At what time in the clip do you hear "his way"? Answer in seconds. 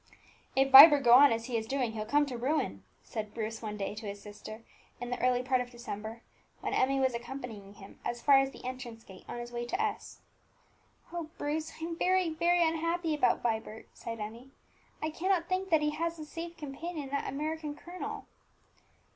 9.37-9.63